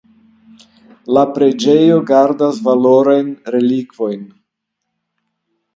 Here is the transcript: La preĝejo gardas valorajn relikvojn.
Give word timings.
La 1.17 1.25
preĝejo 1.35 1.99
gardas 2.13 2.63
valorajn 2.69 3.31
relikvojn. 3.57 4.27